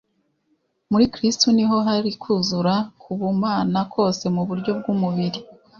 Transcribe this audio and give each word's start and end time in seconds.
Muri 0.91 1.05
Kristo 1.13 1.45
“ni 1.55 1.65
ho 1.69 1.77
hari 1.87 2.09
kuzura 2.21 2.73
k’Ubumana 3.01 3.79
kose 3.93 4.25
mu 4.35 4.43
buryo 4.49 4.71
bw’umubiri 4.79 5.39